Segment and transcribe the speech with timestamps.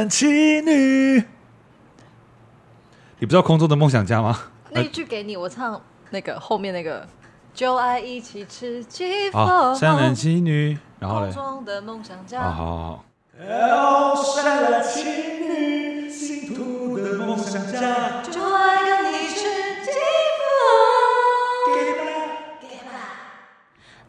[0.00, 1.22] 男信女。
[3.18, 4.44] 你不知道空中的梦想家吗？
[4.70, 5.78] 那一句给你，我唱
[6.08, 7.06] 那个后面那个，
[7.52, 9.76] 就爱一起吃鸡饭。
[9.76, 11.30] 善男信女，然后嘞。
[11.30, 12.40] 空中的梦想家。
[12.40, 13.04] 好好好。
[13.46, 15.04] 哦，善男信
[15.42, 19.40] 女，信徒的梦想家，就爱跟你吃
[19.84, 20.99] 鸡饭。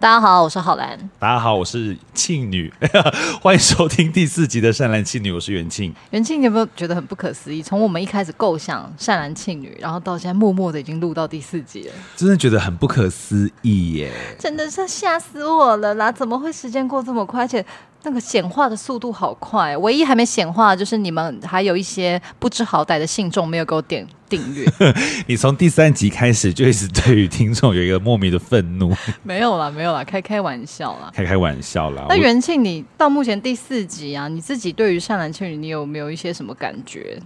[0.02, 0.98] 大家好，我是浩兰。
[1.20, 2.74] 大家好，我是庆女。
[3.40, 5.94] 欢迎收听第四集的《善男信女》，我是元庆。
[6.10, 7.62] 元庆，你有没有觉得很不可思议？
[7.62, 14.12] 从我们一开始构想《善男信女》，然后到现在默默的已经录到第四集了，真的觉得很不可思议耶！
[14.40, 16.12] 真的是吓死我了啦！
[16.12, 17.42] 怎么会时间过这么快？
[17.42, 17.64] 而且。
[18.04, 24.66] 那个显化的速度好快，唯一还没显化就是你们还有一些不知好歹的信众没有给我点订阅。
[25.28, 28.92] 你从第三集开始就一直对于听众有一个莫名的愤怒。
[29.22, 32.06] 没有啦，没有啦，开开玩笑啦，开开玩笑啦。
[32.10, 37.20] 那元庆，你到目前第四集啊，你自己对于善男信女，你有没有一些什么感觉？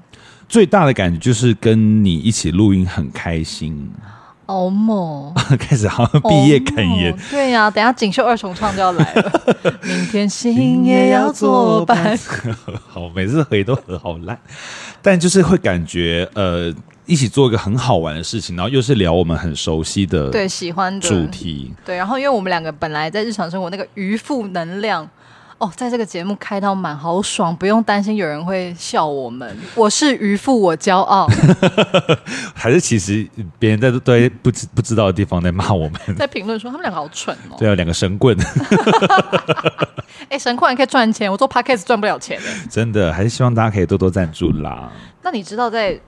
[0.47, 3.89] 最大的感觉就是跟你一起录音很开心。
[4.47, 9.41] 欧某 开始好像毕业感言，对呀、啊，等下锦绣二重唱就要来了。
[9.83, 12.17] 明天星也要作伴。
[12.87, 14.37] 好，每次回都合好烂，
[15.01, 16.73] 但就是会感觉呃，
[17.05, 25.07] 一起做一个很好玩的事情，然后又是聊我们很熟悉的对喜欢的主题，对，然后因为我们两个本来在日常生活那个渔夫能量。
[25.57, 29.57] 哦，在这个节目开到满，好爽，不用担心有人会笑我们。
[29.73, 31.25] 我是渔夫，我骄傲。
[32.53, 33.25] 还是其实
[33.57, 37.55] 别人在对不知不知道的地方在骂我们，在评论说他们两个好蠢哦。
[37.57, 38.37] 对啊，两个神棍。
[40.27, 42.37] 哎、欸，神棍还可以赚钱，我做 podcast 赚不了钱。
[42.69, 44.91] 真的，还是希望大家可以多多赞助啦。
[45.21, 45.99] 那你知道在，在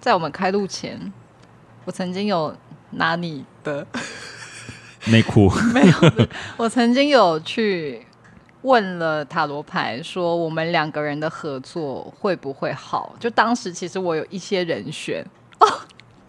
[0.00, 1.12] 在我们开录前，
[1.84, 2.56] 我曾经有
[2.92, 3.86] 拿你的
[5.06, 5.92] 内裤，没有，
[6.56, 8.05] 我曾经有去。
[8.66, 13.14] 问了塔罗牌，说我们两个人的合作会不会好？
[13.20, 15.24] 就当时其实我有一些人选
[15.60, 15.66] 哦，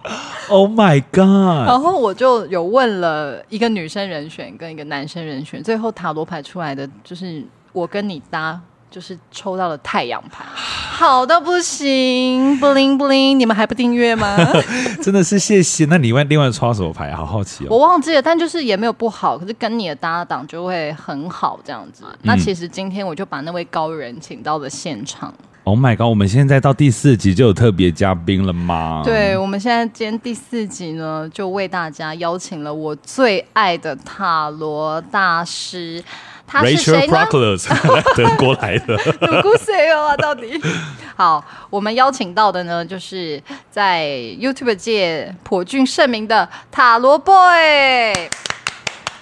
[0.49, 1.67] Oh my god！
[1.67, 7.43] 然后我就有问了一个女生人选跟一个男生人选，最后塔罗牌出来的就是
[7.73, 8.61] 我跟你搭。
[8.89, 14.37] 就是抽到了太阳牌，好到不行，bling bling，你们还不订阅吗？
[15.03, 15.85] 真的是谢谢。
[15.85, 17.13] 那你外另外抽到什么牌？
[17.13, 17.67] 好好奇哦。
[17.69, 22.03] 我忘记了，但就是也没有不好，可是跟你的搭档就会很好这样子。
[22.07, 25.33] 嗯、那其实今天我就把那位高人请到了现场。
[25.63, 26.07] Oh my god！
[26.07, 29.01] 我们现在到第四集就有特别嘉宾了吗？
[29.03, 36.01] 对，我们现在今天第四集呢，就为大家邀请了我最爱的塔罗大师。
[36.47, 37.27] 他是谁呢？
[38.15, 38.95] 德国来的。
[38.95, 40.59] 有故事哦啊，到底。
[41.17, 44.05] 好，我们邀请到的呢，就是在
[44.39, 47.33] YouTube 界颇具盛名的塔罗 boy。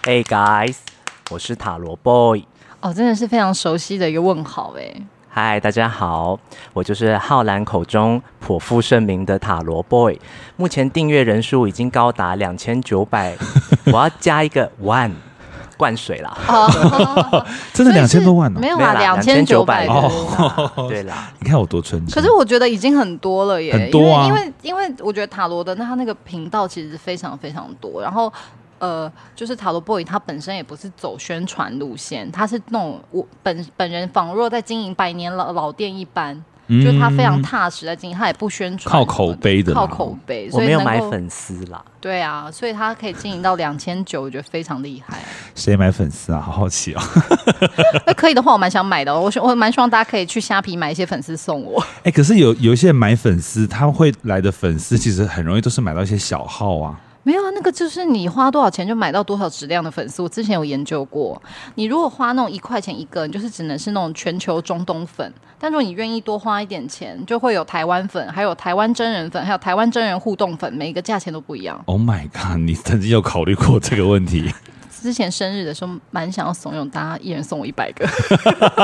[0.04, 0.76] Hey guys，
[1.32, 2.44] 我是塔罗 boy。
[2.82, 4.94] 哦，真的是非常熟悉的一个问号哎。
[5.28, 6.40] 嗨，大家好，
[6.74, 10.18] 我就是浩然口中颇负盛名的塔罗 boy。
[10.58, 13.36] 目前订阅人数已经高达两千九百，
[13.92, 15.12] 我要加一个 one。
[15.78, 16.36] 灌水啦！
[17.74, 18.60] 真的两千多万呢？
[18.60, 20.88] 没有啦，两千九百哦。
[20.90, 22.14] 对啦，你看我多纯真。
[22.14, 24.28] 可是我觉得已经很多了耶，很多啊。
[24.28, 28.32] 因为因为我觉得塔罗的那他那个频道其实非常非常多，然后
[28.80, 36.44] 呃，就是塔罗 boy 他本身也不是走宣传路线，他是那种我本本人仿若在经营百年老老店一般。
[36.68, 40.50] 就是他非常踏实在经营，他也不宣传，靠口碑的，靠口碑。
[40.52, 41.84] 我没有买粉丝啦。
[42.02, 45.20] 对啊，所以他可以经营到两千九，我觉得非常厉害。
[45.56, 46.40] 谁买粉丝啊？
[46.40, 47.02] 好好奇哦。
[48.06, 49.14] 那 可以的话，我蛮想买的。
[49.14, 51.84] 我我蛮希望大家可以去虾皮买一些粉丝送我。
[52.04, 57.00] 哎，可是有有一些人买粉丝，他会来的粉丝其实很容易都是买到一些小号啊。
[57.26, 60.22] 没有啊，那个就是你花多少钱就买到多少质量的粉丝。
[60.22, 61.42] 我之前有研究过，
[61.74, 65.34] 你如果花那种一块钱一个，你就是只能是那种全球中东粉。
[65.58, 71.82] 但如果你愿意多花一点钱，就会有台湾粉，还有台湾真人粉，还有台湾真人互动粉，每一个价钱都不一样。
[71.86, 72.58] Oh my god！
[72.58, 74.54] 你曾经有考虑过这个问题？
[75.02, 78.08] 之前生日的时候，蛮想要怂恿大家一人送我一百个。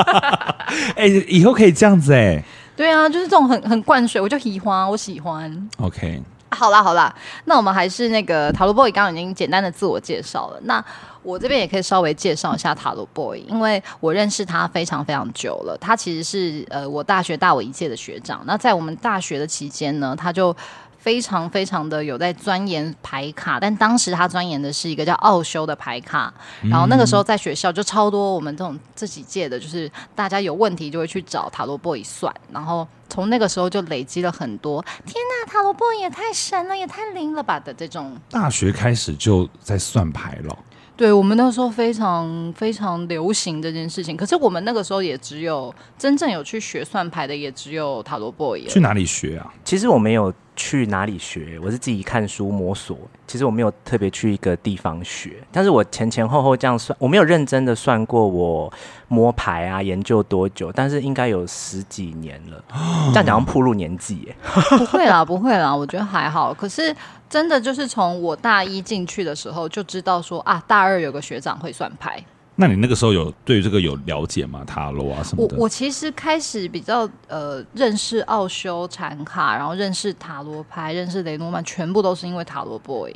[0.96, 2.44] 哎、欸，以后可以这样子哎、欸。
[2.74, 5.68] 对啊，就是这种很很灌水，我就喜欢，我喜欢。
[5.78, 6.20] OK。
[6.56, 7.14] 好啦好啦，
[7.46, 10.60] 那我们还是那个塔罗 boy 刚刚已经简单的自我介绍了。
[10.64, 10.84] 那
[11.22, 15.76] 我这边也可以稍微介绍一下塔罗 boy，因为我认识他非常非常久了。
[15.80, 18.42] 他其实是呃我大学大我一届的学长。
[18.44, 20.54] 那在我们大学的期间呢，他就
[21.02, 26.32] 非常非常的有在钻研牌卡，但当时他钻研的是一个叫奥修的牌卡，
[26.70, 38.16] 然后那个时候在学校就超多我们这种这几届的，就是大家有问题就会去找塔罗 boy 算，然后从那个时候就累积了很多，天呐，塔罗 boy 也太神了，也太灵了吧的这种。
[38.30, 40.56] 大学开始就在算牌了。
[40.94, 48.64] 对，我们那个时候非常非常流行这件事情，可是我们那个时候也只有真正有去学算牌的，也只有塔罗 boy。
[48.68, 49.52] 去哪里学啊？
[49.64, 52.96] 其实我没有去哪里学，我是自己看书摸索。
[53.26, 58.72] 其实我没有特别去一个地方学，但是我前前后后这样算，我没有认真的算过我
[59.08, 62.62] 摸牌啊研究多久，但是应该有十几年了。
[63.08, 64.36] 这样讲要暴露年纪耶？
[64.76, 66.52] 不会啦，不会啦，我觉得还好。
[66.52, 66.94] 可是。
[67.32, 72.22] 真的就是从我大一进去的时候就知道说啊，大二有个学长会算牌。
[72.56, 74.62] 那你那个时候有对这个有了解吗？
[74.64, 75.56] 塔罗啊什么的？
[75.56, 83.14] 我我其实开始比较呃认识奥修禅卡，然后认识塔罗牌，认识雷诺曼，全部都是因为塔罗 boy。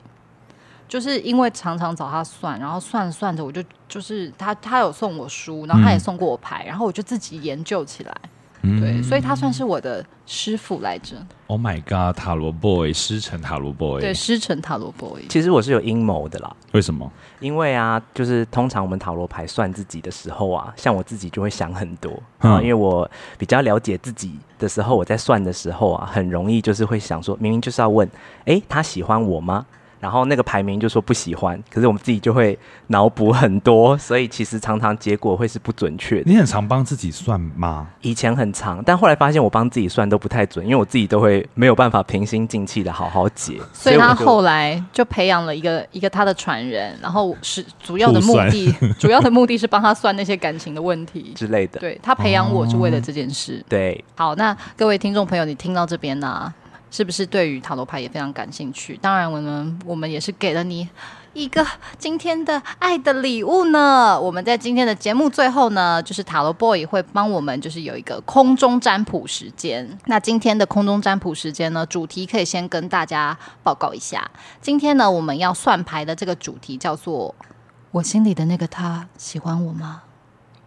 [0.88, 8.14] 就是因为常常找他算，然后算算着我就就是他他有送我书，然后他也送过我牌，嗯、然后我就自己研究起来。
[8.62, 11.16] 对，所以他算是我的师傅来着。
[11.46, 14.00] Oh my god，塔罗 boy，师承塔罗 boy。
[14.00, 15.22] 对，师承塔罗 boy。
[15.28, 16.56] 其实我是有阴谋的啦。
[16.72, 17.10] 为什么？
[17.38, 23.08] 因为啊，就是通常我们塔罗牌算自己的时候啊，像我自己就会想很多啊，因为我
[23.38, 28.08] 比较了解自己的时候，我在算的时候啊，很容易就是会想说，明明就是要问，
[28.46, 29.64] 哎，他喜欢我吗？
[30.06, 32.56] 然后那个排名就说不喜欢，可是我们自己就会
[32.86, 36.30] 脑补很多，所以其实常常结果会是不准确的。
[36.30, 37.88] 你很常帮自己算吗？
[38.02, 43.58] 以前很常，但后来发现我帮自己算都不太准，因为我自己都会没有办法平心静气的好好解。
[43.72, 51.80] 所以他后来就培养了一个一个他的传人，然后是主要的目的， 主要的目的是帮他算那些感情的问题之类的。
[51.80, 53.58] 对，他培养我是为了这件事。
[53.58, 56.54] 哦、对，好，那各位听众朋友，你听到这边呢、啊？
[56.96, 58.96] 是不是对于塔罗牌也非常感兴趣？
[59.02, 60.88] 当然，我们我们也是给了你
[61.34, 61.62] 一个
[61.98, 64.18] 今天的爱的礼物呢。
[64.18, 69.86] 我们在今天的节目最后呢，就是塔罗 boy 会帮我们就是有一个空中占卜时间。
[70.06, 74.30] 那今天的空中占卜时间呢，主题可以先跟大家报告一下。
[74.62, 77.34] 今天呢，我们要算牌的这个主题叫做
[77.92, 80.00] “我心里的那个他喜欢我吗？”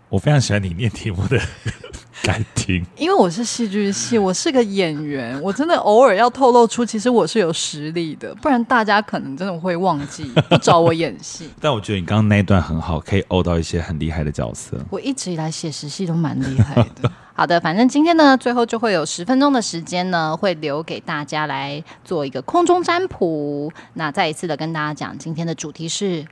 [0.10, 1.40] 我非常喜欢你念题目的
[2.24, 11.50] 感情，因为我是戏剧系，我是个演员，我真的偶尔要透露出，其实我是有实力的，不然大家可能真的会忘记不找我演戏。
[11.62, 14.78] 但我觉得你刚刚那一段很好，可以欧到一些很厉害的角色。
[14.90, 17.10] 我一直以来写实戏都蛮厉害的。
[17.34, 23.72] 好的，反正今天呢，最后就会有十分钟的时间呢，会留给大家来做一个空中占卜。
[23.94, 26.26] 那再一次的跟大家讲，今天的主题是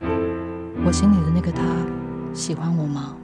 [0.84, 1.62] 我心里的那个他
[2.34, 3.16] 喜欢我吗？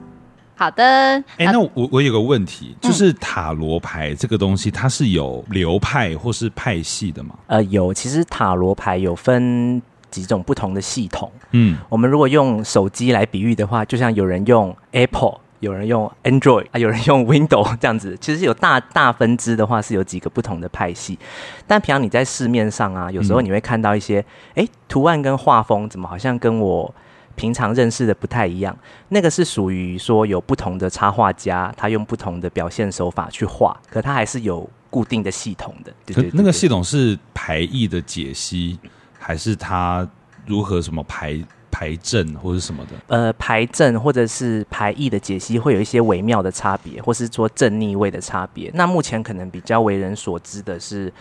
[0.57, 7.35] 好的，哎、欸，那我我有个问题，就是塔罗牌这个东西，它是有流派或是派系的吗？
[7.49, 11.29] 呃，有，其实塔罗牌有分几种不同的系统。
[11.51, 18.17] 嗯，我们如果用手机来比喻的话，就像有人用 Apple，有人用 Android，啊，有人用 Windows 这样子。
[18.21, 21.19] 其实有大大分支的话，是有几个不同的派系。
[21.67, 24.21] 但平常你在市面上啊，有时候你会看到一些，
[24.51, 26.95] 哎、嗯欸，图案跟画风怎么好像跟我。
[27.37, 28.77] 平常认识的不太一样，
[29.09, 35.93] 那个是属于说有不同的插画家，他用不同的表现手法去画，可他还是有固定的系统的。
[36.07, 38.79] 对对对对，那个系统是排异的解析，
[39.19, 40.09] 还是他
[40.47, 41.43] 如何什么排？
[41.77, 42.91] 排阵或者什么的？
[43.09, 48.71] 呃，排阵或者是排异的解析会有一些微妙的差别，或是说正逆位的差别。
[48.75, 51.13] 那目前可能比较为人所知的是，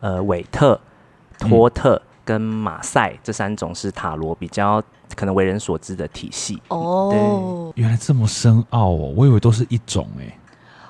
[0.00, 0.80] 呃，韦特、
[1.38, 2.00] 托特
[2.30, 4.80] 跟马赛这三种是塔罗比较。
[5.16, 10.38] 可能为人所知的体系哦，原来这么深奥哦，我以为都是一种哎。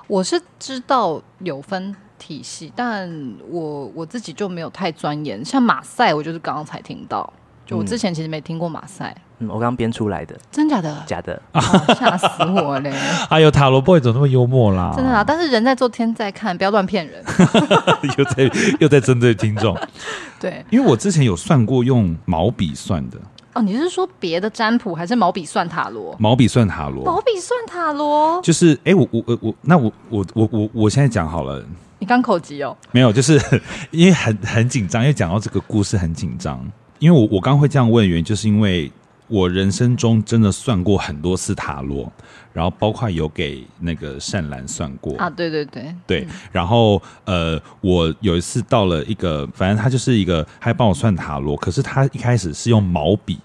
[0.05, 3.09] 我是知道有分体系，但
[3.49, 5.43] 我我自己就没有太钻研。
[5.43, 7.33] 像马赛，我就是刚刚才听到，
[7.65, 9.15] 就我之前其实没听过马赛。
[9.39, 11.03] 嗯，我刚编出来的，真假的？
[11.07, 11.41] 假的，
[11.95, 12.93] 吓死我嘞！
[13.29, 14.93] 哎呦，塔罗 boy 怎么那么幽默啦？
[14.95, 17.23] 真的啊，但是人在做天在看，不要乱骗人。
[18.17, 19.75] 又在又在针对听众，
[20.39, 23.17] 对，因为我之前有算过用毛笔算的。
[23.53, 26.15] 哦，你是说别的占卜，还是毛笔算塔罗？
[26.19, 31.65] 毛笔算塔罗，毛笔算塔罗，就是哎，我我我我，那我我我我我现在讲好了。
[31.97, 32.77] 你刚口急哦？
[32.91, 33.41] 没有，就是
[33.91, 36.63] 因为很很紧张，因为讲到这个故事很紧张。
[37.01, 38.91] 因为我我刚会这样问，原因就是因为
[39.27, 42.09] 我人生中真的算过很多次塔罗。
[42.53, 46.27] 然后包括有给那个善兰算过啊，对对对对。
[46.51, 51.55] 然后呃，我有一次到了一个，反正他就是一个，他还帮我算塔罗。
[51.55, 53.35] 可是他一开始是用毛笔，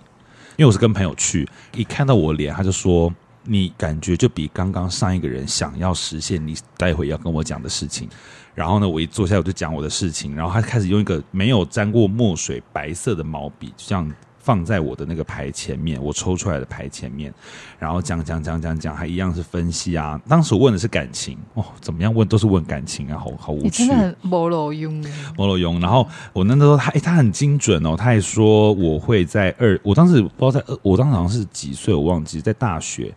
[0.57, 3.15] 因为我是跟朋友去，一看到我脸，他就说
[3.47, 8.09] ：“你感觉就比刚刚上一个人想要实现你待会要跟我讲的事情。
[8.55, 14.15] 然后呢，我一坐下我就讲我的事情，然后他开始用一个没有沾过墨水白色的毛笔，就这样。
[14.47, 17.35] 放在我的那个牌前面，我抽出来的牌前面，
[17.81, 20.21] 然后讲讲讲讲讲，还一样是分析啊。
[20.29, 23.83] 当时我问的是感情哦，怎么样问都是问感情啊，好好无趣。
[23.83, 24.95] 你真的很没路用，
[25.37, 25.81] 没路用。
[25.81, 33.12] 然后我那时候他，哎，他很精准哦，他还说我会在二，我当时不知道在二，我当时好像是几岁，我忘记在大学。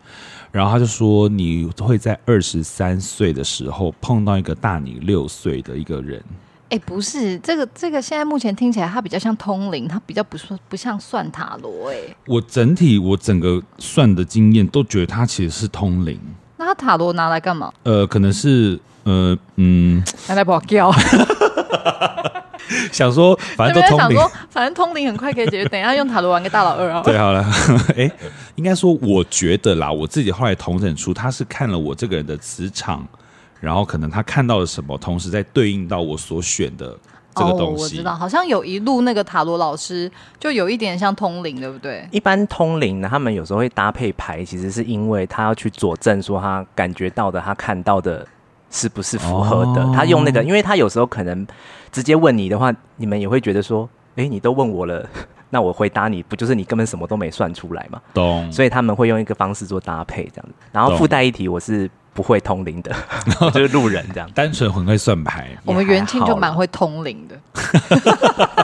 [0.50, 6.20] 然后他就说你会在二十三岁的时候碰到一个大你六岁的一个人。
[6.70, 11.90] 哎，不是这个，这个现在目前听起来，它比较像通灵，它比较不算不像算塔罗。
[11.90, 11.96] 哎，
[12.26, 16.18] 我整体我整个算的经验都觉得它其实是通灵。
[16.56, 17.72] 那它塔罗拿来干嘛？
[17.82, 20.92] 呃，可能是呃嗯，拿来保镖。
[22.92, 24.16] 想说， 反正都通灵。
[24.16, 25.68] 想说，反正通灵很快可以解决。
[25.68, 27.02] 等一下用塔罗玩个大老二啊。
[27.02, 27.44] 对，好了。
[27.96, 28.08] 哎，
[28.54, 33.04] 应该说，我觉得啦，我自己后来统整出，他是看了我这个人的磁场。
[33.60, 36.96] 然后可能他看到了什么，同时在对应到我所选的
[37.34, 37.82] 这个东西。
[37.82, 42.08] 哦，我知道，好像有一路那个塔罗老师就有一点像通灵，对不对？
[42.10, 48.26] 一般通灵呢，他们有时候会搭配牌，其实是因为他要去佐证说他感觉到的、他看到的
[48.70, 49.82] 是不是符合的。
[49.82, 51.46] 哦、他用那个，因为他有时候可能
[51.92, 53.86] 直接问你的话，你们也会觉得说，
[54.16, 55.06] 哎，你都问我了，
[55.50, 58.00] 那我回答你不就是你根本什么都没算出来嘛？
[58.14, 58.50] 懂。
[58.50, 60.54] 所以他们会用一个方式做搭配，这样子。
[60.72, 61.90] 然后附带一提，我是。
[62.12, 62.94] 不会通灵的，
[63.52, 65.48] 就是路人这样，单纯很会算牌。
[65.64, 67.38] 我们元庆就蛮会通灵的，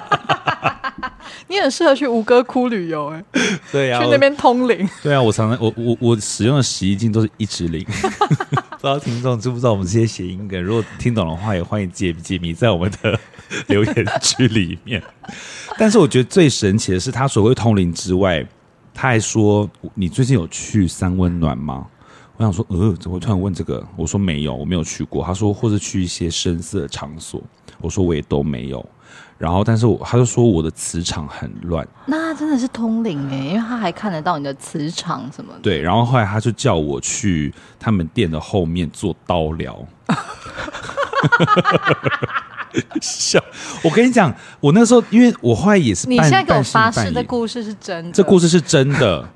[1.48, 3.24] 你很适合去吴哥窟旅游哎。
[3.70, 4.88] 对呀、啊，去那边通灵。
[5.02, 7.84] 对啊，我常常我我我使用的洗衣精都是一直灵。
[7.84, 10.62] 不知道听众知不知道我们这些谐音梗？
[10.62, 13.18] 如果听懂的话，也欢迎解解谜在我们的
[13.68, 15.02] 留言区里面。
[15.78, 18.44] 但是我觉得最神奇的是，他所谓通灵之外，
[18.92, 21.86] 他还说：“你最近有去三温暖吗？”
[22.36, 23.82] 我想说，呃，怎么会突然问这个？
[23.96, 25.24] 我说没有，我没有去过。
[25.24, 27.42] 他说，或者去一些深色的场所。
[27.80, 28.84] 我说我也都没有。
[29.38, 31.86] 然后，但是我他就说我的磁场很乱。
[32.06, 35.60] 那真的是通灵哎，因为他还看得到你的磁场什么的。
[35.60, 39.78] 对，然后后来他就叫我去他们店的后面做刀疗。
[43.00, 43.42] 笑，
[43.82, 49.26] 我跟你讲，我那时候因为我后来也是，你现在给我发誓的故事是真的，这故事是真的。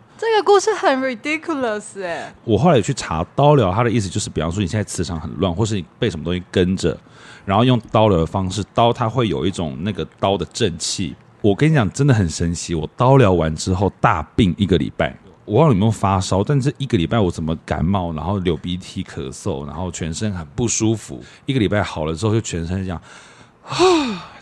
[0.43, 2.35] 故事很 ridiculous 哎！
[2.45, 6.97] 我后来去查刀疗，它的意思就是，比方说你现在磁场很乱，或是你被什么东西跟着，
[7.45, 11.15] 然后用刀疗的方式，刀它会有一种那个刀的正气。
[11.43, 12.75] 我跟你讲，真的很神奇。
[12.75, 21.23] 我刀疗完之后大病一个礼拜，我忘了有没有发烧，但这一个礼拜我怎么感冒，然后流鼻涕、咳嗽，然后全身很不舒服。
[21.47, 23.01] 一个礼拜好了之后，就全身这样
[23.67, 23.77] 啊，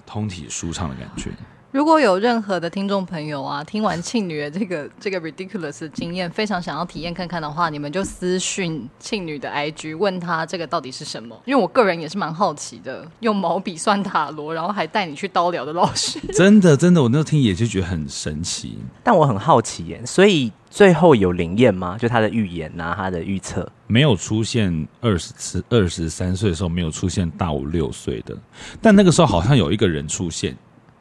[0.05, 1.31] 通体舒畅的感觉。
[1.79, 11.41] 如果有任何的听众朋友啊，听完庆女的这个这个 ridiculous 的经验，非常想要体验看看的话，你们就私讯庆女的 IG，问他这个到底是什么？
[11.45, 18.77] 因为我个人也是蛮好奇的，用毛笔算塔罗，然后还带你去刀疗的老师， 真的真的，我那时候听也就觉得很神奇。
[19.05, 21.97] 但我很好奇耶，所以最后有灵验吗？
[21.97, 28.37] 就他的预言呐、啊，他的预测没有出现二十次，二十三岁的时候没有出现大我六岁的，
[28.83, 30.57] 但那个时候好像有一个人出现。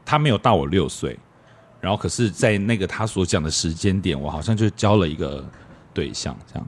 [0.10, 1.20] 他没有大我六岁，
[1.82, 5.46] 然后可是，在那个他所讲的时间点，我好像就交了一个
[5.94, 6.68] 对象，这样，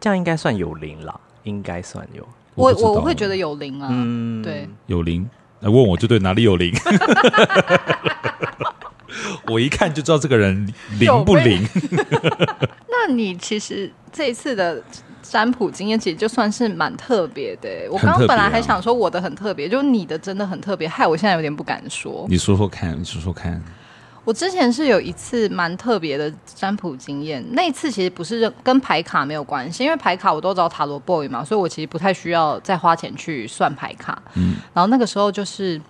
[0.00, 2.26] 这样应该算有灵了，应该算有。
[2.56, 5.24] 我我会觉得有灵啊，嗯，对，有灵。
[5.60, 6.74] 来问我就对，哪里有灵？
[9.46, 10.66] 我一看就知道这个人
[10.98, 11.64] 灵不灵。
[12.90, 14.82] 那你其实这一次的。
[15.34, 17.68] 占卜经验其实就算是蛮特别的。
[17.90, 22.24] 我刚刚本来还想说我的很特别，就是你的真的很特别，害我现在有点不敢说。
[22.28, 23.60] 你说说看，你说说看。
[24.24, 34.22] 我之前是有一次蛮特别的占卜经验，那一次其实不是跟牌卡没有关系，因为牌卡我都找塔罗 boy 嘛，所以我其实不太需要再花钱去算牌卡。
[34.34, 35.80] 嗯，然后那个时候就是。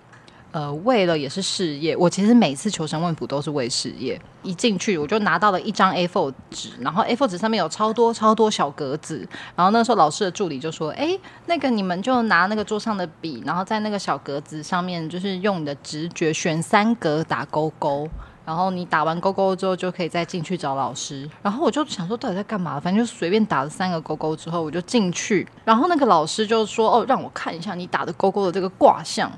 [0.55, 4.17] 呃，为了也是事业，我其实每次求神问卜都是为事业。
[4.41, 9.27] 一进去我就拿到了一张 A4 纸，然后 A4 纸上面有超多超多小格子。
[9.53, 18.07] 然后那时候老师的助理就说：“哎，那个你们就拿那个桌上的笔，然后在那个小格子上面，就是用你的直觉选三格打勾勾。
[18.45, 21.29] 然后你打完勾勾之后，就可以再进去找老师。
[21.41, 22.79] 然后我就想说，到底在干嘛？
[22.79, 25.45] 反正就随便打了三个勾勾之后，我就进去。
[25.65, 29.29] 然后那个老师就说：哦，让我看一下你打的勾勾的这个卦象。”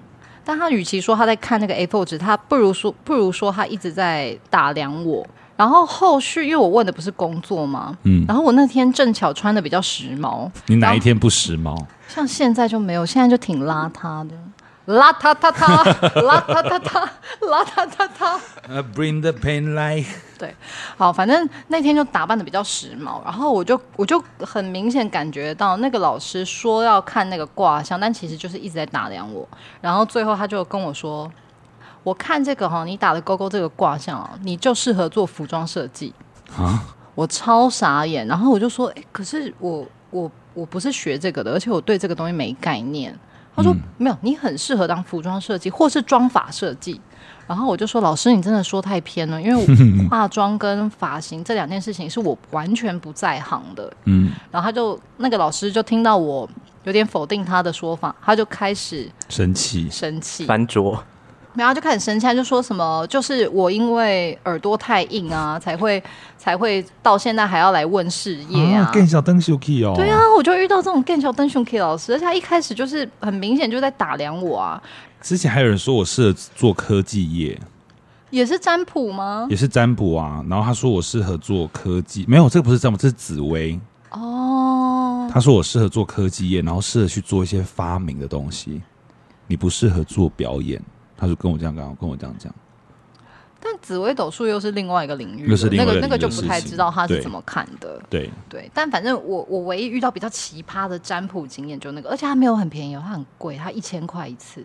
[0.47, 5.27] 但他与其说他在看那个 A4 纸，他不如说不如说他一直在打量我。
[5.57, 10.49] 然后后续，因为我问的不是工作嘛，嗯，然后我那天正巧穿的比较时髦。
[10.67, 11.75] 你哪一天不时髦？
[12.07, 14.35] 像现在就没有，现在就挺邋遢的。
[14.87, 15.83] 啦他他他，
[16.21, 18.39] 啦他他他，啦他他他。
[18.69, 20.05] 呃，Bring the pain light。
[20.37, 20.55] 对，
[20.95, 29.45] 好，反正那天就打扮的比较时髦，然后我就我就很明显感觉到那个老师说要看那个卦象，但其实就是一直在打量我。
[29.81, 31.29] 然后最后他就跟我说
[32.03, 36.13] ：“我看这个哈，你打的勾勾这个卦象啊，你就适合做服装设计。”
[36.57, 36.81] 啊，
[37.13, 38.25] 我超傻眼。
[38.25, 43.13] 然后我就说：“哎，可是我我我不是学这个的，而且我对这个东西没概念。”
[43.57, 47.01] 他说：“没有，你很适合当服装设计或是妆发设计。”
[47.47, 49.65] 然后我就说：“老师，你真的说太偏了，因为
[50.07, 56.47] 化妆跟发型这两件事情是我完全不在行的。”嗯，然后他就那个老师就听到我
[56.83, 61.03] 有点否定他的说法，他就开始生气，生气，翻桌。
[61.57, 66.01] 然后就开始生气，就说什么就是我因为耳朵太硬啊，才会
[66.37, 68.89] 才会到现在还要来问事业啊。
[68.93, 74.81] 更小灯熊 key 哦，对啊，我就遇到这种更小灯熊 key 老师，而且他一开始就是很明显就在打量我啊。
[75.19, 77.59] 之前还有人说我适合做科技业，
[78.29, 79.47] 也是占卜吗？
[79.49, 80.45] 也是占卜啊。
[80.47, 83.79] 然后他说我适合做科技，没有，这个不是占卜，这是紫薇
[84.11, 85.27] 哦。
[85.33, 88.81] 他说我适合做科技业，然后适合去做一些发明的东西。
[89.47, 90.81] 你不适合做表演。
[91.17, 92.53] 他就跟我这样讲，跟我这样讲。
[93.59, 97.99] 但紫微斗数又是另外一个领域，又是另外一个，那个那个就不太知道他是怎么看的。
[98.09, 104.63] 对对，但反正我我唯一遇到比较奇葩的占卜经验就那个，而且它没有很便宜哦，它很贵，它一千块一次，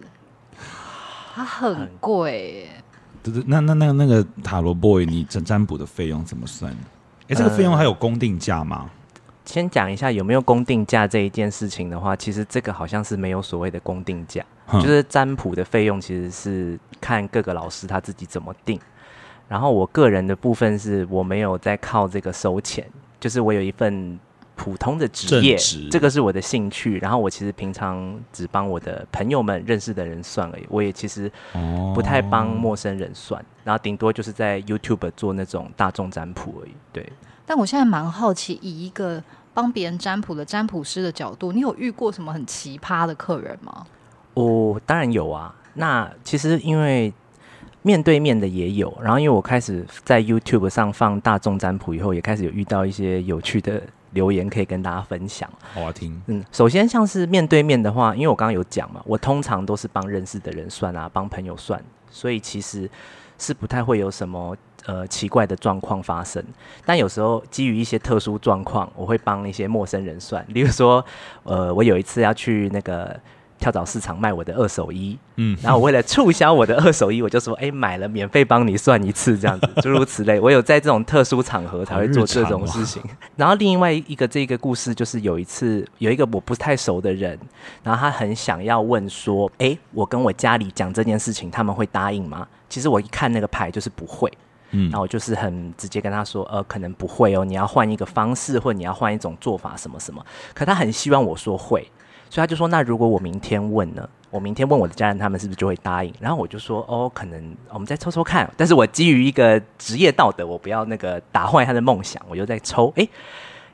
[1.35, 2.85] 它很贵耶。
[3.23, 6.71] 对对，那那那那个塔罗 boy，你占占卜的费用怎么算？
[6.73, 8.90] 哎、欸，这个费用还有公定价吗？
[8.94, 8.99] 呃
[9.44, 14.40] 先讲一下有没有公定价这一件事情的话，其实这个好像是没有所谓的公定价，
[14.73, 18.78] 就是占卜的费用其实是看各个老师他自己怎么定。
[19.49, 22.87] 然后我个人的部分是我没有在靠这个收钱，
[23.21, 24.19] 就是我有一份
[24.57, 25.57] 普通的职业，
[25.90, 26.99] 这个是我的兴趣。
[26.99, 31.31] 然后我其实平常只帮我的朋友们认识的人算而已，我也其实
[31.95, 36.71] 不太帮陌生人算，然后顶多就是在 YouTube 做那种大众占卜而已。
[36.92, 37.12] 对。
[37.45, 43.85] 但我现在蛮好奇，以一个帮别人占卜的占卜师的角度，你有遇过什么很奇葩的客人吗？
[44.34, 45.54] 哦，当然有啊。
[45.74, 47.12] 那其实因为
[47.82, 55.49] 面对面的也有，然后因为我开始在 YouTube 上放大众占卜以后，也开始有遇到一些有趣的留言可以跟大家分享。
[55.75, 56.21] 好啊，听。
[56.26, 62.88] 嗯，首先像是面对面的话，因为我刚刚有讲嘛，我通常都是帮认识的人算啊，帮朋友算，所以其实
[63.38, 64.56] 是不太会有什么。
[64.84, 66.45] 呃，奇怪的状况发生，
[66.84, 70.45] 但有时候基于一些特殊状况，我会帮一些陌生人算。
[70.49, 71.04] 例如说，
[71.45, 73.16] 呃，我有一次要去那个
[73.62, 80.40] 跳蚤市场卖我的二手衣，嗯，然后我为了促销我的二手衣，我就说，哎，买了免费帮你算一次，这样子， 诸如此类。
[80.40, 83.00] 我有在这种特殊场合才会做这种事情。
[83.36, 87.38] 然后另外一个这个故事就是有一次有一个我不太熟的人，
[87.84, 92.44] 然后他很想要问说，哎，我跟我家里讲这件事情，他们会答应吗？
[92.68, 94.28] 其实我一看那个牌就是不会。
[94.75, 100.25] 嗯，然后我就是很直接跟他说，呃，可能不会哦，你要换一个方式，或你要换一种做法，什么什么。
[100.54, 101.86] 可他很希望我说会，
[102.32, 104.08] 所以他就说，那如果我明天问呢？
[104.30, 106.10] 我明天问我的家人，他们是不是就会答应？
[106.18, 108.50] 然后我就说，哦，可能我们再抽抽看。
[108.56, 113.06] 但是我基于一个职业道德，我不要那个打坏他的梦想，我就在抽，诶。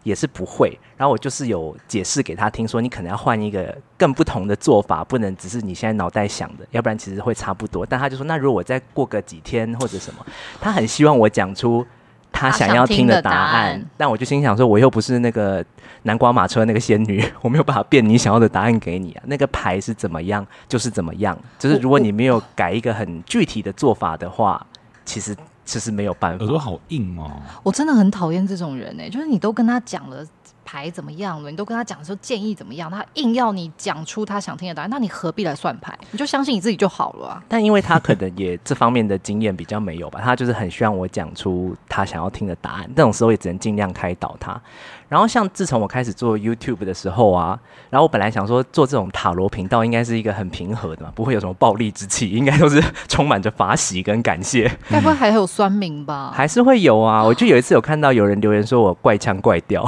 [0.04, 7.84] 也是不会，然后我就是有解释给他听，说你可能要换一个更不同的做法，不能只是你现在脑袋想的，要不然其实会差不多。
[7.84, 10.24] 但他就说，那如果我再过个几天或者什么，
[10.60, 11.86] 他很希望我讲出
[12.32, 13.52] 他想要听的答案。
[13.52, 15.64] 答案，但我就心想说，我又不是那个
[16.02, 19.22] 南瓜马车那个仙女， 我没有办法变你想要的答案给你啊。
[19.26, 24.66] 那个牌是怎么样就是怎么样，就是如果你没有改一个很具体的做法的话，
[25.04, 25.36] 其实。
[25.68, 27.30] 其实没有办法，耳朵好硬哦！
[27.62, 30.26] 我真的很讨厌这种人呢、欸，就是你都跟他讲了
[30.68, 35.98] 牌怎么样了，你都跟他讲说建议怎么样，他硬要你讲出他想听的答案，那你何必来算牌？
[36.10, 37.42] 你就相信你自己就好了啊！
[37.48, 44.60] 但因为他可能也这方面的经验比较没有吧，他就是很希望我讲出他想要听的答案，这种时候也只能尽量开导他。
[45.08, 52.78] 然后像自从我开始做 YouTube 的时候啊，然后我本来想说做这种塔罗频道应该是一个很平和的嘛，不会有什么暴力之气，应该都是
[53.08, 54.70] 充满着法喜跟感谢。
[54.90, 56.30] 该不会还有酸民吧？
[56.34, 57.24] 还是会有啊！
[57.24, 59.82] 我就有一次有看到有人留言说我怪腔怪调。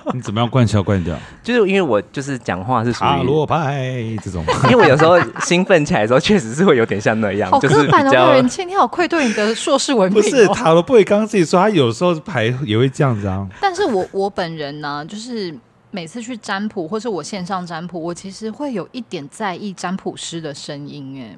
[0.14, 1.16] 你怎么样怪腔怪调？
[1.42, 10.22] 就是因为我就是讲话是属于塔罗牌这种， 因为我有时候兴奋起来的时候确实是会有点像那样，好就是比较人气，你好愧对你的硕士文凭、哦。
[10.22, 13.46] 不是塔罗不会刚刚自己说他有时候牌也会这样子啊。
[13.60, 15.04] 但是我我本人呢？
[15.06, 15.54] 就是
[15.90, 21.22] 每次去占卜，或是我线上占卜，我其实会有一点在意占卜师的声音。
[21.22, 21.36] 哎，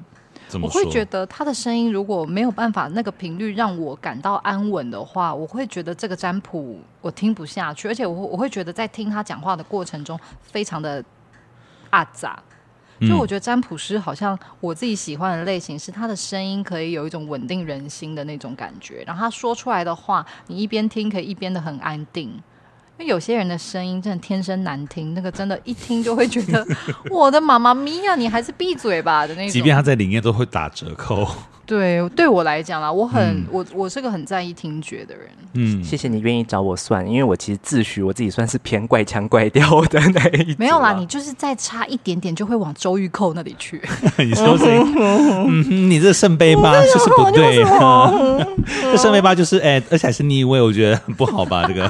[0.61, 11.03] 我会觉得他的声音如果没有办法那个频率让我感到安稳的话，我会觉得这个占卜我听不下去，而且我我会觉得在听他讲话的过程中非常的
[11.89, 12.41] 阿杂。
[13.01, 22.41] 就我觉得占卜师好像我自己喜欢的类型是他的声音可以有一种稳定人心的那种感觉，然后他说出来的话，你一边听可以一边的很安定。
[22.99, 26.65] 因为有些人的声音真的天生难听，那个真的，一听就会觉得
[27.11, 29.49] 我的妈妈咪呀，你还是闭嘴吧的那种。
[29.51, 31.27] 即便他在里面都会打折扣。
[31.67, 35.27] 对，对我来讲啦，我很、嗯、我我是个很在意听觉的人。
[35.53, 40.55] 嗯，谢谢你愿意找我算，因为我其实自诩我自己算是偏怪腔怪调的那一种。
[40.57, 43.81] 没有啦，你就是再差一点点就会往周玉蔻那里去。
[44.17, 44.79] 你说谁？
[45.47, 47.63] 嗯，你这圣杯八就是不对。
[48.83, 51.65] 这圣杯八就是哎，而且还是逆位，我觉得很不好吧？
[51.67, 51.87] 这个，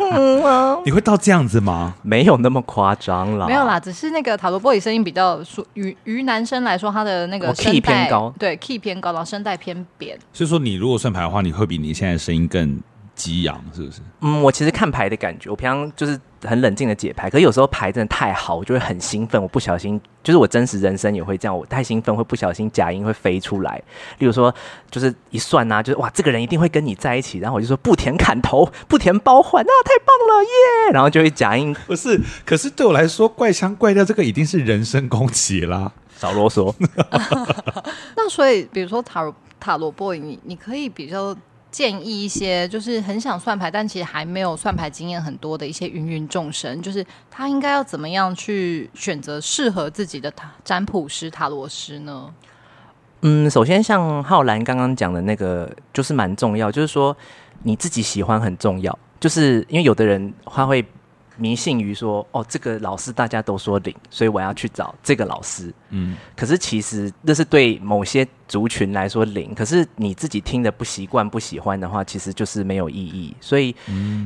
[0.86, 1.94] 你会到这样子吗？
[2.04, 3.48] 没有那么夸张啦。
[3.48, 5.40] 没有啦，只是那个塔罗波里声音比较，
[5.74, 9.67] 于于男生来说，他的那个 key 偏高，对 key 偏高，然后声带偏
[9.98, 10.18] 扁。
[10.32, 12.80] 所以说，你如果算牌的话，你会比你现在声音更
[13.16, 14.02] 激昂，是不是？
[14.22, 23.82] 嗯，我其实看牌的感觉，我平常就是很冷静的解牌，可是有时候牌真的太好，我就会很兴奋，我不小心，就是我真实人生也会这样，我太兴奋会不小心假音会飞出来。
[24.20, 24.54] 例如说，
[24.92, 30.94] 就是一算啊，就是哇，这个人一定会跟你在一起，然后我就说不填砍头，不填包换，那、啊、太棒了耶！
[30.94, 36.72] 然后就会假音，不是，可是对我来说，怪腔怪调这个已经是人身攻击啦，少啰嗦。
[38.16, 41.36] 那所以，比如说塔罗塔罗 boy，你你可以比较。
[41.70, 52.34] 建议一些就是很想算牌，但其实还没有算牌经验很多的一些芸芸众生，就是他应该要怎么样去选择适合自己的塔占卜师、塔罗师呢？
[53.22, 57.16] 嗯，首先像浩兰刚刚讲的那个，就是蛮重要，就是说
[57.64, 60.84] 你自己喜欢很重要，就是因为有的人他会。
[61.38, 65.74] 迷信于说哦，这个老师大家都说灵，所以我要去找这个老师。
[65.92, 73.36] 嗯，可是其实那是对某些族群来说灵，可是你自己听的不习惯、不喜欢的话，其实就是没有意义。
[73.40, 73.76] 所以，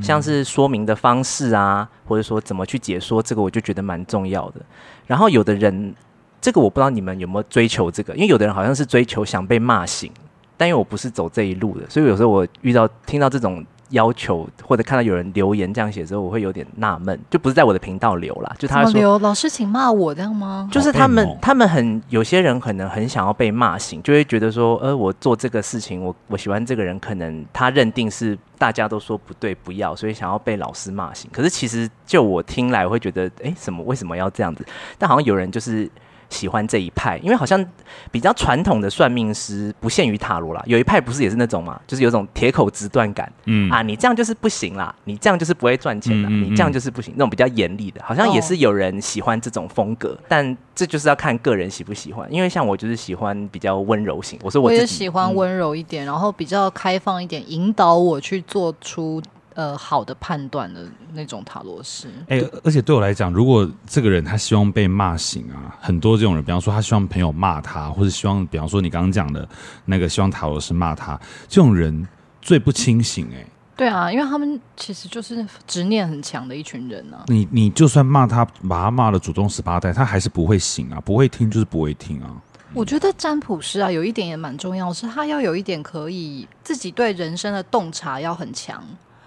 [0.02, 4.62] 像是说明的方式啊，或者说怎么去解说这个，我就觉得蛮重要的。
[5.06, 5.94] 然后有的人，
[6.40, 10.12] 这个我不知道你们有没有追求这个，因为有的人好像是追求想被骂醒，
[10.58, 13.66] 但因为我不是走这一路的，所以有时候我遇到听到这种。
[13.92, 20.68] 要求或者看到有人留言这样写之后，我会有点纳闷，就不是在我的频道留啦，就他说留老师请骂我这样吗？
[20.72, 31.30] 就是他们他们很有些人可能很想要被骂醒，就会觉得说，呃，我做这个事情，我我喜欢这个人，可能他认定是大家都说不对不要，所以想要被老师骂醒。
[31.32, 34.66] 可是其实就我听来，我会觉得，哎，什么为什么要这样子？
[34.98, 35.90] 但好像有人就是。
[36.32, 37.64] 喜欢这一派，因为好像
[38.10, 43.70] 比较传统的算命师不限于塔罗啦，有一派不是也是那种嘛，就是有种铁口直断感，嗯。
[43.70, 59.22] 啊，你这样就是不行啦，你这样就是不会赚钱啦，嗯嗯嗯，你这样就是不行，那种比较严厉的，好像也是有人喜欢这种风格，哦、但这就是要看个人喜不喜欢，因为像我就是喜欢比较温柔型，我说我，我也喜欢温柔一点，嗯、然后比较开放一点，引导我去做出。
[59.62, 62.08] 呃，好的判断的那种塔罗师。
[62.30, 69.48] 哎、欸，而且对我来讲，如果这个人他希望被骂醒啊，很多这种人，比方说他希望朋友骂他，或者希望，比方说你刚刚讲的
[69.86, 71.16] 那个希望塔罗师骂他，
[71.48, 72.08] 这种人
[72.42, 73.48] 最不清醒哎、欸。
[73.78, 77.26] 对啊，因为他们其实就是执念很强的一群人呢、啊。
[77.28, 82.34] 你你就算骂他，把他骂了祖宗十八代，他还是不会醒啊，不会听就是不会听啊。
[82.74, 88.84] 我觉得占卜师啊，有一点也蛮重要，是他要有一点可以自己对人生的洞察要很强。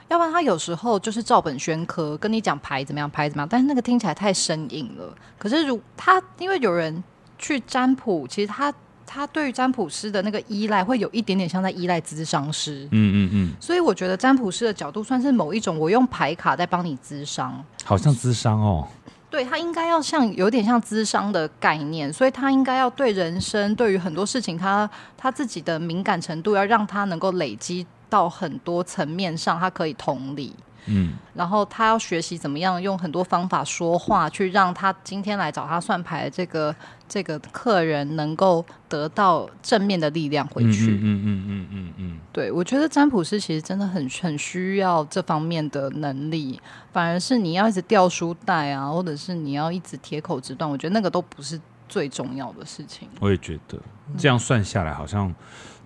[0.09, 5.15] 要不然他有时候就是照本宣科跟你讲牌怎么样，牌怎么样，但是那个听起来太生硬了。
[5.39, 7.03] 可是如他，因为有人
[7.39, 8.73] 去占卜，其实他
[9.07, 12.89] 他对于占卜师的那个依赖，会有一点点像在依赖咨商师。
[12.91, 13.53] 嗯嗯嗯。
[13.61, 18.87] 所以我觉得占卜师的角度算是某一种，我用牌卡在帮你咨商，好像咨商哦。
[19.31, 27.85] 对，他应该要像有点像咨商的概念，所以他应该要对人生，对于很多事情他，他他自己的敏感程度要让他能够累积。
[28.09, 30.55] 到很多层面上，他可以同理，
[30.87, 36.75] 嗯，然后他要学习怎么样用很多方法说话，去让他今天来找他算牌的这个
[37.09, 41.47] 这个客人能够得到正面的力量回去，嗯嗯嗯嗯嗯嗯。
[41.49, 41.69] 嗯嗯。
[41.71, 46.61] 嗯嗯嗯对，我觉得占卜师其实真的很很需要这方面的能力，
[46.93, 53.09] 反而是你要一直掉书袋啊，或者是你要一直铁口直断，我觉得那个都不是最重要的事情。
[53.21, 53.79] 我也觉得
[54.17, 55.35] 这样算下来好像。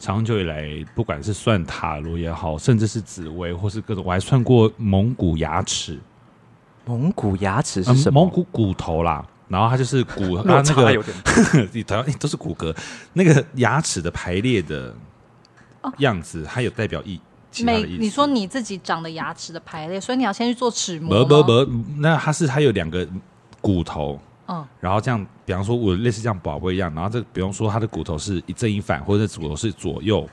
[0.01, 5.99] 长久以来，不管是算塔罗也好，甚至是紫薇，或是各种，我还算过蒙古牙齿。
[6.85, 8.21] 蒙古牙齿是什么？
[8.21, 11.05] 嗯、蒙古骨头啦，然后它就是骨，它 那个
[11.75, 12.73] 你头上都是骨骼，
[13.13, 14.95] 那个牙齿的排列的
[15.97, 17.21] 样子，它有代表意。
[17.65, 21.25] 每，你说你自己长的牙齿的排列，所以你要先去做齿模。
[21.25, 23.05] 不不不，那它是它有两个
[23.61, 24.17] 骨头。
[24.49, 30.29] 嗯，然后这样，比方说，我类似像宝贝一样，然后这比方说，他的骨头是一正一反，或者骨头是左右，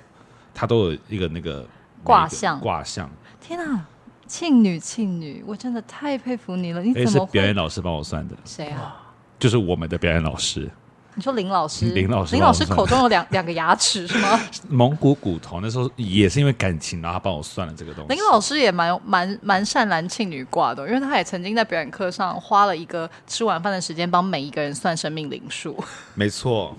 [0.54, 1.67] 他都有一个那个
[2.04, 2.60] 卦象。
[2.60, 3.10] 卦象，
[3.41, 3.86] 天啊，
[4.25, 6.82] 庆女庆女，我真的太佩服你了！
[6.82, 7.25] 你怎么会？
[7.25, 8.36] 是表演老师帮我算的？
[8.45, 8.95] 谁啊？
[9.38, 10.71] 就是我们的表演老师。
[11.17, 14.38] 你说林老师，林老师，林老师口中有两两个牙齿是吗？
[14.67, 18.13] 蒙古骨头那时候也是因为感情，然后他帮我算了这个东西。
[18.13, 25.82] 林老师也蛮蛮蛮善男信女挂的，因为他也曾经在表演课上花了一个吃晚饭的时间帮每一个人算生命灵数。
[26.15, 26.75] 没错，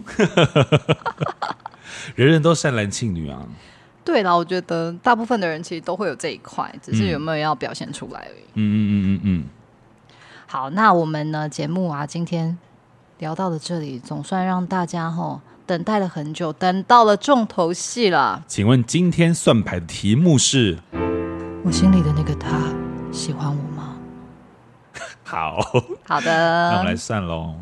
[2.15, 3.41] 人人都善男信女啊。
[4.05, 8.45] 对啦，我觉得大部分的人其实都会有这一块，只是有没有要表现出来而已。
[8.53, 9.45] 嗯嗯嗯嗯嗯。
[10.47, 12.59] 好，那我们呢节目啊，今天。
[13.19, 18.45] 聊到了这里，总算让大家吼等待了很久，等到了重头戏了。
[18.47, 20.79] 请问今天算牌的题目是？
[21.65, 22.59] 我心里的那个他
[23.11, 23.97] 喜欢我吗？
[25.25, 25.59] 好
[26.05, 27.55] 好的，那我们来算喽。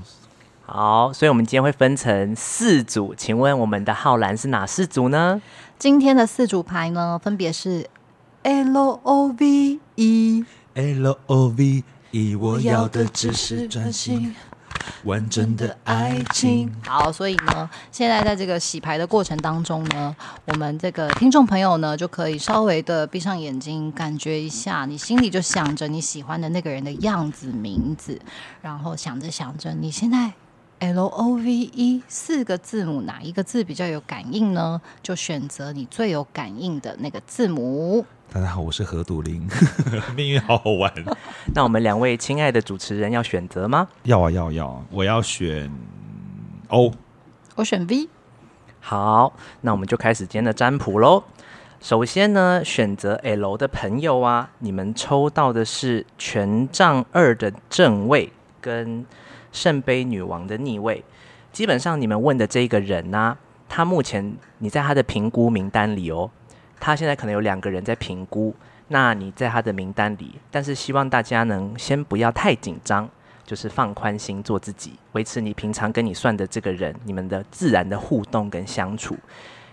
[0.67, 5.41] 好，所以我们今天会分成四组，请问我们的浩然是哪四组呢？
[5.79, 7.89] 今天的四组牌呢，分别是
[8.43, 14.35] L O V E，L O V E，我要的只是专心。
[15.05, 16.75] 完整的爱情。
[16.87, 20.15] 好，所以呢，现在在这个洗牌的过程当中呢，
[20.47, 28.21] 我们这个听众朋友呢，就可以稍微的闭上眼睛，感觉一下，你心里就想着你喜欢的那个人的样子、名字，
[28.63, 30.33] 然后想着想着，你现在
[30.81, 34.81] L O V E 四个字母哪一个字比较有感应呢？
[35.03, 38.05] 就选择你最有感应的那个字母。
[38.35, 39.49] 大家好，我是何笃林，
[40.17, 40.93] 命运好好玩。
[41.55, 43.87] 那我们两位亲爱的主持人要选择吗？
[44.03, 45.71] 要啊，要要，我要选
[46.67, 46.93] O，
[47.55, 48.09] 我选 V。
[48.81, 51.23] 好，那我们就开始今天的占卜喽。
[51.81, 59.07] 首先呢，选择 L 的朋友啊，你们抽到的是权杖二的正位跟
[59.53, 61.05] 圣杯女王的逆位。
[61.53, 66.29] 基本上，你们问的这个人呢、啊，他目前你在他的评估名单里哦。
[66.81, 68.55] 他现在可能有两个人在评估，
[68.89, 73.09] 那你在他的名单里，但是希望大家能先不要太紧张，
[73.47, 79.17] 就是放宽心做自己，维持你平常跟你算的这个人，你们的自然的互动跟相处，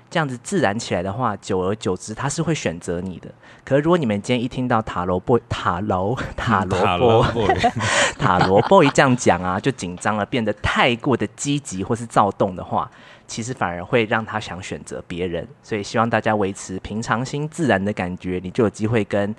[0.09, 3.29] 这样子自然起来的话，久而久之他是会选择你的。
[3.63, 7.47] 可是如果你们今天一听到塔罗 boy 塔罗塔罗 boy
[8.17, 12.89] 塔罗 boy 这样讲啊，就紧张了，变得太过的积极或是躁动的话。
[13.31, 19.33] 其实反而会让他想选择别人，所以希望大家维持平常心、自然的感觉，你就有机会跟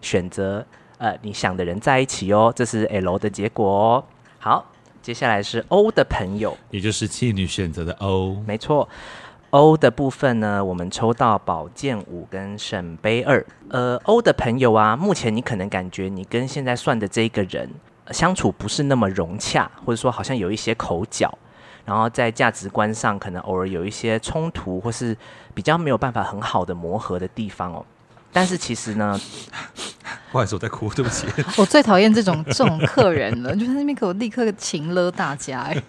[0.00, 0.66] 选择
[0.98, 2.52] 呃你想的人在一起哦。
[2.56, 4.04] 这是 L 的结果哦。
[4.40, 4.66] 好，
[5.00, 8.42] 接下来是 O 的朋友，也就是妓女选择的 O。
[8.44, 8.88] 没错
[9.50, 13.46] ，O 的部分呢，我们抽到宝剑五跟圣杯二。
[13.68, 17.70] 呃，O 的朋友啊，目前你可能感觉你跟现在算的这个人
[18.10, 21.32] 相处不是那么融洽，或者说好像有一些口角。
[21.86, 25.16] 然后在价值观上，可能偶尔有一些冲突，或是
[25.54, 27.86] 比较没有办法很好的磨合的地方哦。
[28.36, 29.18] 但是其实呢，
[30.30, 31.26] 不好意思，我在哭，对不起。
[31.56, 35.82] 我最讨厌这种 这种客人了，就在那边给我立刻情勒大家哎。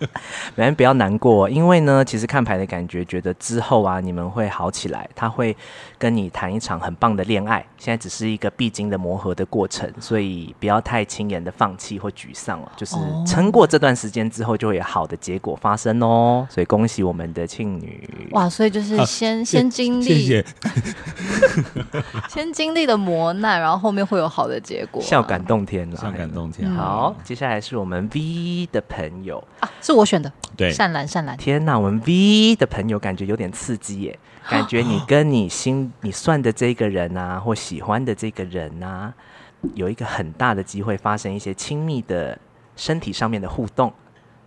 [0.56, 5.10] 没人不要难过，因为呢，其实看牌的感觉，觉得之后啊，你们会好起来。
[5.14, 5.54] 他会
[5.98, 12.72] 跟你谈一场很棒的恋爱，现在只是一个必经的磨合的过程，所以不要太轻言的放弃或沮丧了。
[12.78, 16.48] 就是撑过这段时间之后，就会有好的结果发生哦。
[16.50, 18.10] 所以恭喜我们的庆女。
[18.32, 20.06] 哇，所以就是先、啊、先经历。
[20.06, 20.46] 谢谢
[22.38, 26.70] 先经历了磨难，然后后面会有好的结果，笑感动天了，笑感动天。
[26.70, 31.36] 好，接下来是我们 V 的朋友啊，是我选的，对，善兰善兰。
[31.36, 39.12] 天哪，我们 V 的朋友感觉有点刺激耶， 感觉你跟你心你算的这个人啊，或喜欢的这个人啊，
[39.74, 42.38] 有一个很大的机会发生一些亲密的
[42.76, 43.92] 身体上面的互动。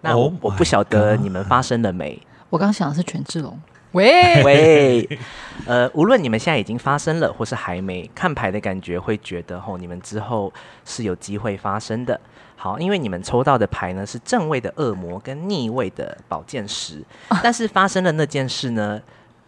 [0.00, 2.22] 那我、oh、我不晓得你们发生了没？
[2.50, 3.60] 我刚想的是权志龙。
[3.92, 5.18] 喂 喂，
[5.66, 10.52] 呃，无论你们现在已经发生了，或是还没看牌的感觉，会觉得吼，你们之后
[10.84, 12.18] 是有机会发生的。
[12.54, 17.02] 好，因为你们抽到的牌呢是正位的恶魔跟逆位的宝剑十，
[17.42, 19.00] 但是发生了那件事呢，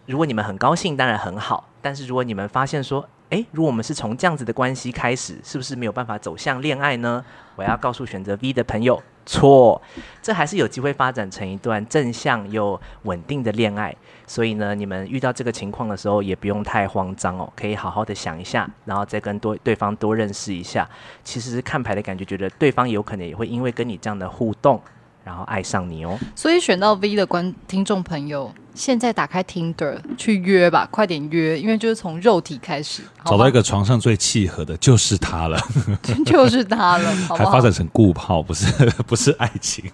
[0.07, 1.69] 如果你们很高兴，当然很好。
[1.81, 7.23] 但是如果你们发现说，诶，如果我们是从这样子的关系开始，是不是没有办法走向恋爱呢？
[7.55, 9.81] 我要告诉选择 V 的朋友，错，
[10.21, 13.95] 这还是有机会发展成一段正向又稳定的恋爱。
[14.25, 20.89] 所以呢，你们遇到这个情况的时候，也不用太慌张哦，可以好好的想一下，然后再跟多对方多认识一下。
[21.23, 24.81] 其实看牌的感觉，觉得对方有可能也会因为跟你这样的互动，
[25.23, 26.17] 然后爱上你哦。
[26.35, 35.59] 所以选到 V 的观听众朋友，现在打开 Tinder 去约吧，快点约，因为就是从肉体开始，找到一个床上最契合的，就是他了，
[36.25, 37.45] 就是他了，好好？
[37.45, 39.83] 还发展成固炮，不是不是爱情。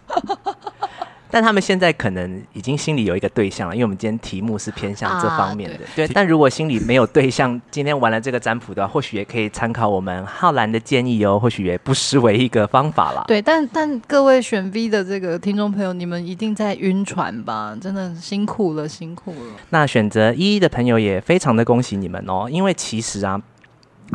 [1.31, 5.75] 但他们现在可能已经心里有一个对象了，因为我们今天题目是偏向这方面的。
[5.75, 13.23] 啊、对，对，但如果心里没有对象， 今天玩了这个占卜的话，或许也可以参考我们浩然的建议哦，或许也不失为一个方法啦。
[13.27, 17.77] 对，但但各位选 V 的这个听众朋友，你们一定在晕船吧？
[17.79, 19.53] 真的辛苦了，辛苦了。
[19.69, 23.41] 那选择一一的朋友也非常的恭喜你们哦，因为其实啊。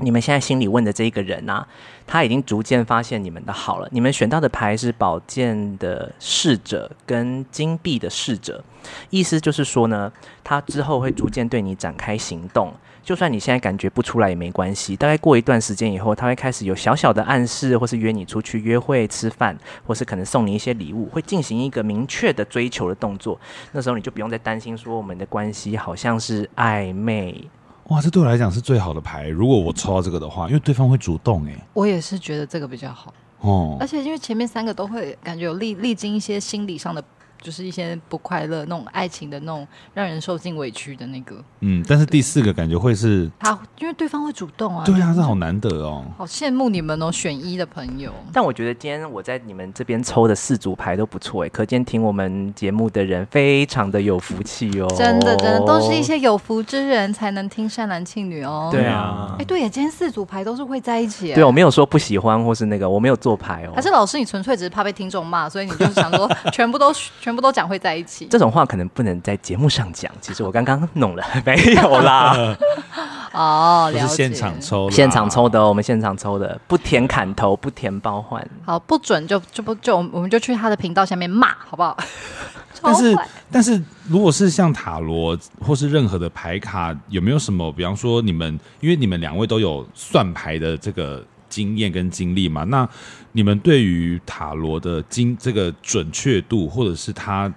[0.02, 1.66] 你们现在心里问的这一个人啊，
[2.06, 3.88] 他已经逐渐发现你们的好了。
[3.92, 8.62] 你们选到的牌是宝剑的侍者跟金币的侍者，
[9.10, 12.72] 意思就是说呢，他之后会逐渐对你展开行动。
[13.04, 19.54] 就算你现在感觉不出来也没关系，大概过一段时间以后，他会开始有小小的暗示，或是约你出去约会吃饭，
[19.86, 23.38] 或是可能送你一些礼物，会进行一个明确的追求的动作。
[23.72, 27.44] 那时候你就不用再担心说我们的关系好像是暧昧。
[27.88, 29.28] 哇，这对我来讲是最好的牌。
[29.28, 33.76] 如果我抽到这个的话，因为对方会主动，哎，我也是觉得这个比较好哦。
[33.80, 37.02] 而且因为前面三个都会感觉有历历经一些心理上的。
[37.42, 41.44] 就是一些不快乐、那种爱情的那种让人受尽委屈的那个。
[41.60, 44.84] 嗯，但是第四个感觉会是他，因为对方会主动啊。
[44.84, 46.04] 对啊，这好难得哦。
[46.16, 48.12] 好羡慕你们哦，选一的朋友。
[48.32, 54.86] 但我觉得今天我在你们这边抽的四组牌都不错哎，可见听我们节目的人非常的有福气哦。
[54.96, 58.68] 真的，真的都是一些有福之人才能听善男信女哦。
[58.70, 59.34] 对啊。
[59.38, 61.34] 哎，对耶，今天四组牌都是会在一起。
[61.34, 63.72] 对，我没有说不喜欢或是那个，我没有做牌哦。
[63.74, 67.10] 还是老师，你纯粹只是怕被听众骂，所以你就是想说全部都全。
[67.34, 70.12] 全部都讲会在一起，这种话可能不能在节目上讲。
[70.20, 72.56] 其实我刚刚弄了， 没有啦。
[73.38, 73.98] 哦，不。
[73.98, 78.48] 是现场抽，现场抽的，我们现场抽的，不填砍头，不填包换。
[78.64, 81.96] 好，不准就就不就，我们就去他的频道下面骂，好不好？
[82.82, 83.16] 但是，
[83.50, 87.72] 但是如果是像塔罗或是任何的牌卡，有没有什么？
[87.72, 91.24] 比方说，你们因为你们两位都有算牌的这个。
[91.46, 92.88] 经验跟经历嘛，那
[93.30, 97.52] 你们对于塔罗的经这个准确度，或者是他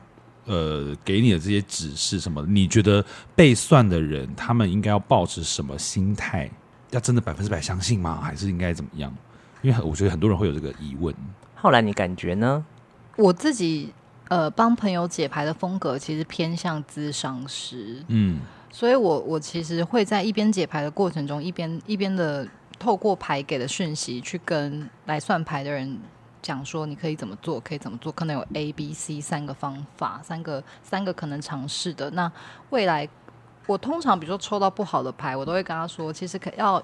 [0.47, 3.05] 呃给你的这些指示什么，你觉得
[3.35, 6.49] 被算的人他们应该要保持什么心态？
[6.89, 8.19] 要真的百分之百相信吗？
[8.21, 9.15] 还是应该怎么样？
[9.61, 11.13] 因为我觉得很多人会有这个疑问。
[11.53, 12.65] 后来你感觉呢？
[13.15, 13.93] 我自己
[14.29, 18.39] 呃帮朋友解牌的风格其实偏向咨商师，嗯，
[18.71, 22.47] 所以我我其实会在一边解牌的过程中，一边一边的。
[22.79, 25.97] 透过牌给的讯息去跟来算牌的人
[26.41, 32.09] 讲说，你可以怎么做，可以怎么做，可能有 A、B、C 三个方法，三个三个可能尝试的。
[32.11, 32.31] 那
[32.69, 33.07] 未来
[33.65, 36.81] 我通常比如说抽到不好的牌，我都会跟他说，其实可要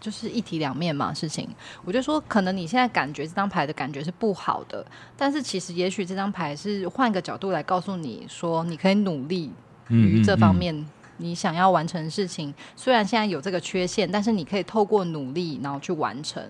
[0.00, 1.48] 就是一体两面嘛事情。
[1.84, 4.84] 我就说，可能你现在感觉这张牌的感觉是不好的，
[5.16, 9.50] 但是其实也许这张牌是换个角度来告诉你说，你可以努力
[9.88, 10.86] 于这方面。
[11.18, 16.42] 你想要完成的事情，虽然现在有这个缺陷，但是你可以透过努力，然后去完成。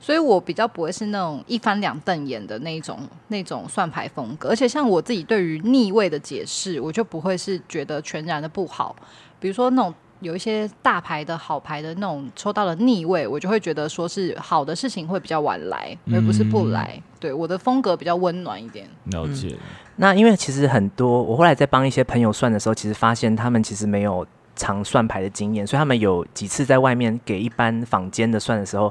[0.00, 4.48] 所以我比较不会是那种一翻两瞪眼的那种那种算牌风格。
[4.48, 8.96] 而且像我自己对于逆位的解释，我就不会是觉得全然的不好。
[9.38, 16.92] 比如说那种有一些大牌的好牌的那种抽到了逆位，我就会觉得说是好的事情会比较晚来，而不是不来。
[16.96, 18.88] 嗯、对，我的风格比较温暖一点。
[19.06, 19.48] 了解。
[19.50, 19.58] 嗯
[19.96, 28.90] 那因为其实很多，我后来在帮一些朋友算的时候，其实发现他们其实没有常算牌的经验，所以他们有几次在外面给一般坊间的算的时候，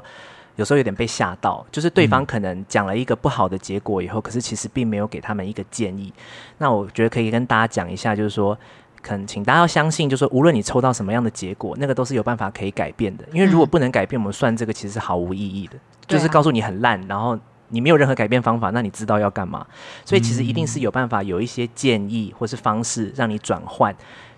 [0.54, 6.12] 有时候有点被吓到，就是对方可能讲了一个不好的结果以后，嗯、可是其实并没有给他们一个建议。
[6.58, 8.56] 那我觉得可以跟大家讲一下，就是说，
[9.02, 13.24] 可能请大家要相信，就是说无论你抽到什么样的结果，那个都是有办法可以改变的。
[13.32, 17.38] 因为如果不能改变，我们算这个其实是毫无意义的，嗯、就是告诉你很烂，然后。
[17.72, 19.64] 你没有任何改变方法，那你知道要干嘛？
[20.04, 23.94] 所以其实一定是有办法，有一些建议或是方式让你转换，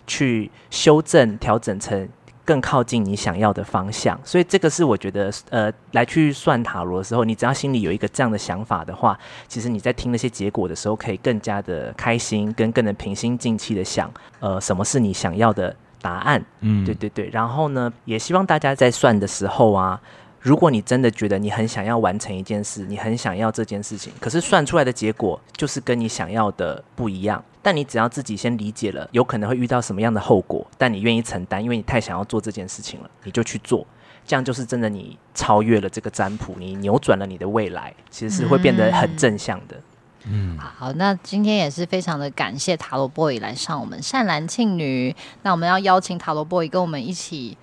[0.07, 2.07] 去修正、调整成
[2.53, 4.21] 更靠近你想要的方向。
[4.23, 16.45] 所以这个是我觉得，呃，来去算塔罗的时候，你只要心里有一个这样的想法的话，其实你在听那些结果的时候，可以更加的开心，跟更能平心静气的想，呃，什么是你想要的答案？
[16.61, 17.31] 嗯，对对对。
[17.33, 19.99] 然后呢，也希望大家在算的时候啊。
[20.43, 27.43] 如果你真的觉得你很想要完成一件事，你很想要这件事情，可是算出来的结果就是跟你想要的不一样。
[27.63, 33.87] 但你只要自己先理解了，有可能会遇到什么样的后果，但你愿意承担，因为你太想要做这件事情了，你就去做。
[34.27, 39.81] 这样就是真的，你超越了这个占卜，你扭转了你的未来，其实是会变得很正向的。
[40.25, 45.15] 嗯，好，那今天也是非常的感谢塔罗 boy 来上我们善男信女。
[45.43, 47.57] 那我们要邀请塔罗 boy 跟我们一起。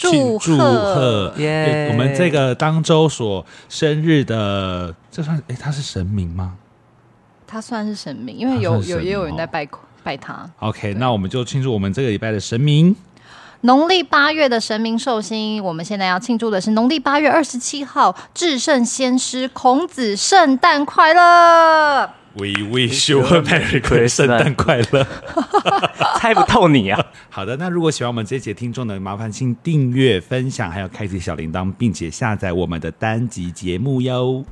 [0.00, 1.32] 祝贺！
[1.36, 6.54] 祝 Yeah 我们这个当周所生日的，这算哎，他是神明吗？
[7.46, 9.68] 他算是神明，因为有有也有人在拜
[10.02, 10.48] 拜他。
[10.60, 12.96] OK，那我们就庆祝我们这个礼拜的神明。
[13.62, 22.10] 农历八月的神明寿星，我们现在要庆祝的是农历八月二十七号，至圣先师孔子圣诞快乐！
[22.34, 25.06] We wish you a Merry Christmas，圣诞快乐！
[26.20, 27.04] 猜不透你啊！
[27.28, 34.44] 好的，那如果喜欢我们这节听众呢，麻烦请订阅、分享，还有开启小铃铛，并且下载我们的单集节目哟。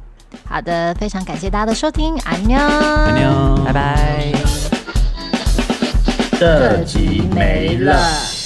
[0.45, 4.33] 好的，非常感谢大家的收听，安妞，安妞，拜拜。
[6.39, 8.38] 这集没了。